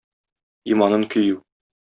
[0.71, 1.37] Иманын көю